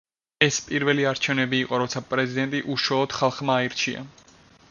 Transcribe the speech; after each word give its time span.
ეს 0.43 0.55
პირველი 0.69 1.03
არჩევნები 1.09 1.59
იყო, 1.65 1.77
როცა 1.83 2.03
პრეზიდენტი 2.13 2.63
უშუალოდ 2.77 3.17
ხალხმა 3.21 3.61
აირჩია. 3.61 4.05